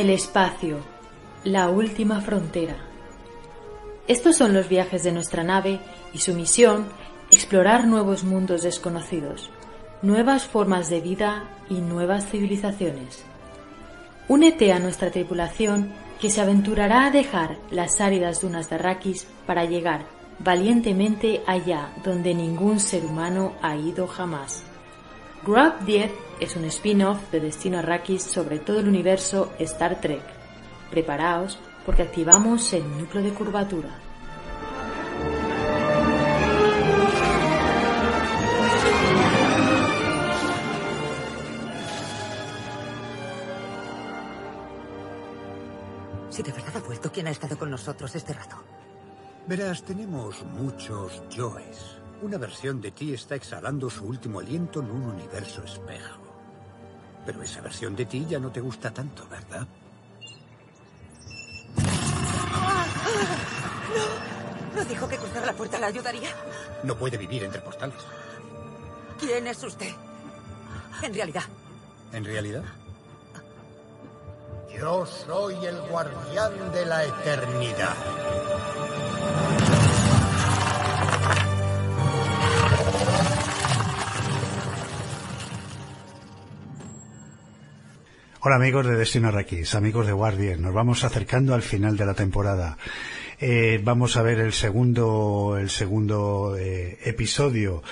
[0.00, 0.78] El espacio,
[1.44, 2.74] la última frontera.
[4.08, 5.78] Estos son los viajes de nuestra nave
[6.14, 6.86] y su misión,
[7.30, 9.50] explorar nuevos mundos desconocidos,
[10.00, 13.26] nuevas formas de vida y nuevas civilizaciones.
[14.26, 19.66] Únete a nuestra tripulación que se aventurará a dejar las áridas dunas de Arrakis para
[19.66, 20.06] llegar
[20.38, 24.64] valientemente allá donde ningún ser humano ha ido jamás.
[25.42, 30.20] Grab 10 es un spin-off de Destino Arrakis sobre todo el universo Star Trek.
[30.90, 33.88] Preparaos porque activamos el núcleo de curvatura.
[46.28, 48.56] Si de verdad ha vuelto, ¿quién ha estado con nosotros este rato?
[49.46, 51.99] Verás, tenemos muchos yoes.
[52.22, 56.20] Una versión de ti está exhalando su último aliento en un universo espejo.
[57.24, 59.66] Pero esa versión de ti ya no te gusta tanto, ¿verdad?
[63.96, 64.30] ¿No?
[64.76, 66.28] ¿No dijo que cruzar la puerta la ayudaría?
[66.84, 67.96] No puede vivir entre portales.
[69.18, 69.92] ¿Quién es usted?
[71.02, 71.44] En realidad.
[72.12, 72.64] ¿En realidad?
[74.78, 77.96] Yo soy el guardián de la eternidad.
[88.42, 92.14] Hola amigos de Destino Arrakis, amigos de Guardian, nos vamos acercando al final de la
[92.14, 92.78] temporada.
[93.42, 97.82] Eh, vamos a ver el segundo, el segundo eh, episodio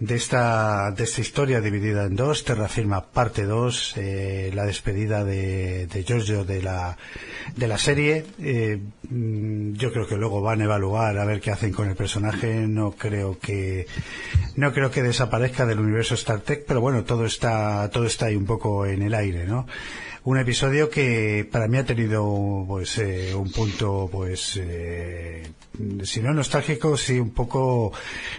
[0.00, 5.86] de esta, de esta historia dividida en dos, Terrafirma parte 2, eh, la despedida de,
[5.88, 6.96] de Giorgio de la,
[7.54, 8.24] de la serie.
[8.40, 11.96] Eh, mm, yo creo que luego van a evaluar a ver qué hacen con el
[11.96, 12.66] personaje.
[12.66, 13.86] No creo que,
[14.56, 18.36] no creo que desaparezca del universo Star Trek, pero bueno, todo está, todo está ahí
[18.36, 19.66] un poco en el aire, ¿no?
[20.24, 24.56] un episodio que para mí ha tenido pues eh, un punto pues
[24.94, 25.42] eh,
[26.04, 27.92] si no nostálgico sí un poco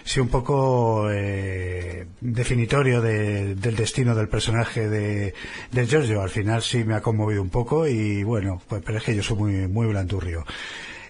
[0.04, 5.34] sí un poco eh, definitorio de, del destino del personaje de,
[5.70, 9.04] de Giorgio al final sí me ha conmovido un poco y bueno pues pero es
[9.04, 10.44] que yo soy muy muy blandurrio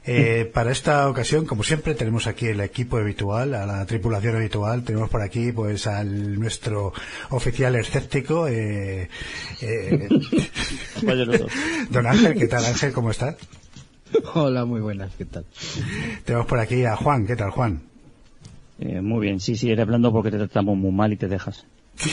[0.09, 4.85] eh, para esta ocasión, como siempre, tenemos aquí el equipo habitual, a la tripulación habitual.
[4.85, 6.93] Tenemos por aquí, pues, al nuestro
[7.31, 9.09] oficial escéptico, eh,
[9.61, 10.09] eh,
[11.91, 12.35] Don Ángel.
[12.39, 12.93] ¿Qué tal, Ángel?
[12.93, 13.35] ¿Cómo estás?
[14.35, 15.13] Hola, muy buenas.
[15.17, 15.45] ¿Qué tal?
[16.25, 17.27] Tenemos por aquí a Juan.
[17.27, 17.83] ¿Qué tal, Juan?
[18.79, 19.41] Eh, muy bien.
[19.41, 21.65] Sí, sí, eres hablando porque te tratamos muy mal y te dejas.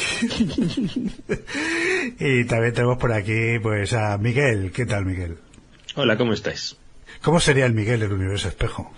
[2.19, 4.71] y también tenemos por aquí, pues, a Miguel.
[4.71, 5.37] ¿Qué tal, Miguel?
[5.95, 6.77] Hola, ¿cómo estáis?
[7.21, 8.91] ¿Cómo sería el Miguel del universo espejo?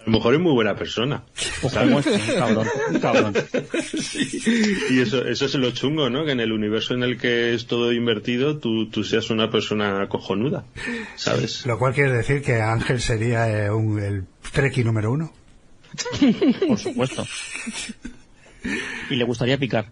[0.00, 1.24] A lo mejor es muy buena persona.
[1.68, 2.06] ¿sabes?
[2.34, 2.66] cabrón,
[3.02, 3.34] cabrón.
[4.90, 6.24] Y eso, eso es lo chungo, ¿no?
[6.24, 10.08] Que en el universo en el que es todo invertido, tú, tú seas una persona
[10.08, 10.64] cojonuda,
[11.16, 11.66] ¿sabes?
[11.66, 15.32] Lo cual quiere decir que Ángel sería eh, un, el Treki número uno.
[16.66, 17.26] Por supuesto.
[19.10, 19.90] Y le gustaría picar.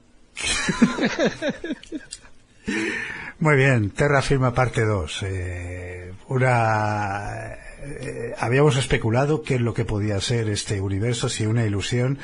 [3.40, 5.22] Muy bien, Terra Firma parte 2.
[5.24, 11.64] Eh, una eh, habíamos especulado qué es lo que podía ser este universo, si una
[11.64, 12.18] ilusión,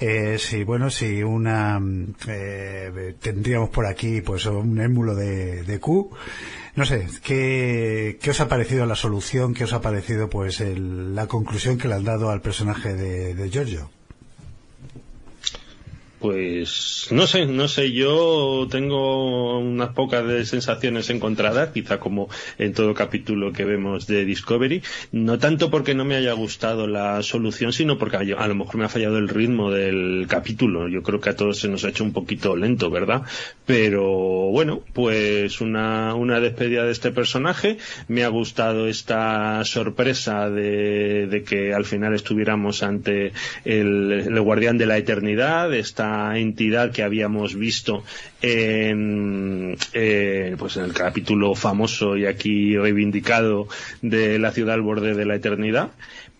[0.00, 1.80] eh, si bueno, si una
[2.28, 6.10] eh, tendríamos por aquí pues un émulo de, de Q.
[6.74, 9.52] No sé, ¿qué, ¿qué os ha parecido la solución?
[9.52, 13.34] ¿Qué os ha parecido pues el, la conclusión que le han dado al personaje de,
[13.34, 13.90] de Giorgio?
[16.22, 22.28] Pues no sé, no sé, yo tengo unas pocas de sensaciones encontradas, quizá como
[22.58, 27.20] en todo capítulo que vemos de Discovery, no tanto porque no me haya gustado la
[27.24, 30.86] solución, sino porque a lo mejor me ha fallado el ritmo del capítulo.
[30.86, 33.22] Yo creo que a todos se nos ha hecho un poquito lento, ¿verdad?
[33.66, 34.04] Pero
[34.52, 41.74] bueno, pues una, una despedida de este personaje, me ha gustado esta sorpresa de, que
[41.74, 43.32] al final estuviéramos ante
[43.64, 48.04] el, el guardián de la eternidad, esta entidad que habíamos visto
[48.40, 53.68] en, eh, pues en el capítulo famoso y aquí reivindicado
[54.00, 55.90] de la ciudad al borde de la eternidad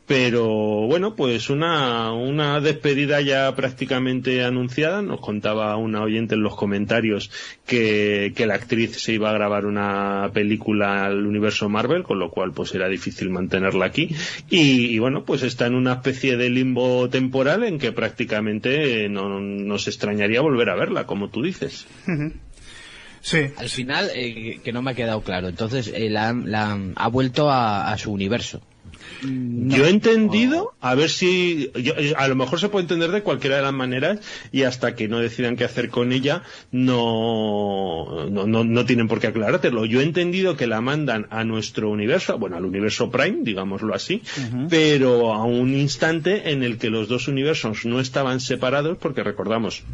[0.07, 0.47] pero
[0.87, 5.01] bueno, pues una, una despedida ya prácticamente anunciada.
[5.01, 7.31] Nos contaba una oyente en los comentarios
[7.67, 12.31] que, que la actriz se iba a grabar una película al universo Marvel, con lo
[12.31, 14.15] cual pues era difícil mantenerla aquí.
[14.51, 19.87] Y, bueno, pues está en una especie de limbo temporal en que prácticamente no nos
[19.87, 21.87] extrañaría volver a verla, como tú dices.
[23.21, 23.39] Sí.
[23.57, 25.49] Al final, eh, que no me ha quedado claro.
[25.49, 26.35] Entonces, eh, la,
[26.97, 28.61] ha vuelto a su universo.
[29.23, 31.71] Yo he entendido, a ver si,
[32.17, 34.19] a lo mejor se puede entender de cualquiera de las maneras
[34.51, 36.43] y hasta que no decidan qué hacer con ella
[36.73, 39.85] no, no, no, tienen por qué aclarártelo.
[39.85, 44.23] Yo he entendido que la mandan a nuestro universo, bueno, al universo Prime, digámoslo así,
[44.69, 49.85] pero a un instante en el que los dos universos no estaban separados porque recordamos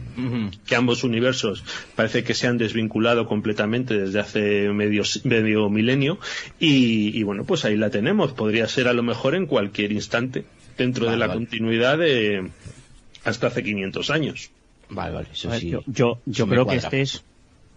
[0.67, 1.64] que ambos universos
[1.94, 6.19] parece que se han desvinculado completamente desde hace medio, medio milenio
[6.58, 8.32] y, y bueno, pues ahí la tenemos.
[8.32, 10.45] Podría ser a lo mejor en cualquier instante
[10.77, 12.51] dentro de la continuidad de
[13.25, 14.51] hasta hace 500 años.
[14.91, 15.29] Vale, vale,
[15.87, 17.25] Yo, yo, creo que este es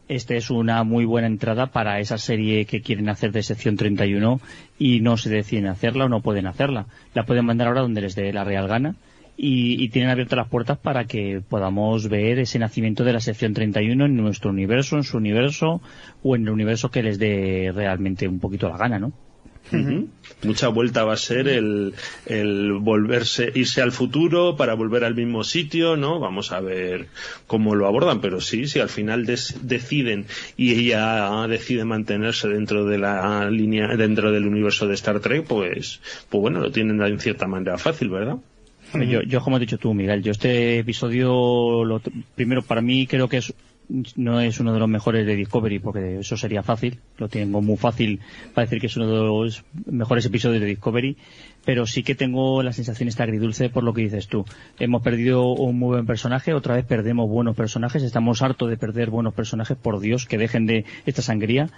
[0.07, 4.41] este es una muy buena entrada para esa serie que quieren hacer de sección 31
[4.77, 6.85] y no se deciden hacerla o no pueden hacerla.
[7.13, 8.95] La pueden mandar ahora donde les dé la real gana
[9.37, 13.53] y, y, tienen abiertas las puertas para que podamos ver ese nacimiento de la sección
[13.53, 15.81] 31 en nuestro universo, en su universo
[16.23, 19.13] o en el universo que les dé realmente un poquito la gana, ¿no?
[20.43, 21.93] Mucha vuelta va a ser el,
[22.25, 26.19] el, volverse, irse al futuro para volver al mismo sitio, ¿no?
[26.19, 27.07] Vamos a ver
[27.47, 30.25] cómo lo abordan, pero sí, si al final deciden
[30.57, 36.01] y ella decide mantenerse dentro de la línea, dentro del universo de Star Trek, pues,
[36.29, 38.37] pues bueno, lo tienen en cierta manera fácil, ¿verdad?
[38.93, 42.01] Yo, yo, como has dicho tú, Miguel, yo este episodio, lo,
[42.35, 43.53] primero, para mí creo que es
[44.15, 47.77] no es uno de los mejores de Discovery porque eso sería fácil, lo tengo muy
[47.77, 48.19] fácil
[48.53, 51.17] para decir que es uno de los mejores episodios de Discovery,
[51.65, 54.45] pero sí que tengo la sensación esta agridulce por lo que dices tú.
[54.79, 59.09] Hemos perdido un muy buen personaje, otra vez perdemos buenos personajes, estamos hartos de perder
[59.09, 61.69] buenos personajes, por Dios, que dejen de esta sangría.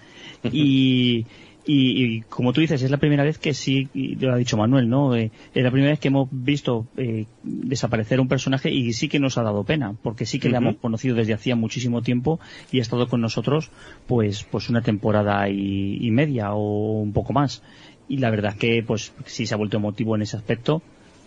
[0.43, 1.25] Y,
[1.65, 4.89] y, como tú dices, es la primera vez que sí, y lo ha dicho Manuel,
[4.89, 5.15] ¿no?
[5.15, 9.19] Eh, es la primera vez que hemos visto eh, desaparecer un personaje y sí que
[9.19, 12.39] nos ha dado pena, porque sí que le hemos conocido desde hacía muchísimo tiempo
[12.71, 13.71] y ha estado con nosotros,
[14.07, 17.63] pues, pues una temporada y, media o un poco más.
[18.09, 20.81] Y la verdad es que, pues, sí se ha vuelto emotivo en ese aspecto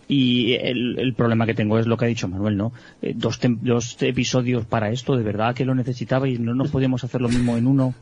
[0.08, 2.72] y el, problema que tengo es lo que ha dicho Manuel, ¿no?
[3.02, 7.02] Eh, dos, dos, episodios para esto, de verdad que lo necesitaba y no nos podemos
[7.02, 7.94] hacer lo mismo en uno,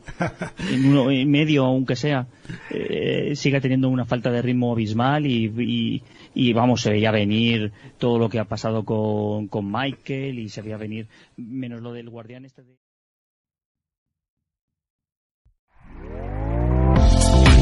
[0.71, 2.27] en uno y medio, aunque sea.
[2.71, 6.03] Eh, sigue teniendo una falta de ritmo abismal y,
[6.35, 10.63] y, vamos, se veía venir todo lo que ha pasado con, con Michael y se
[10.63, 12.84] veía venir menos lo del guardián este de...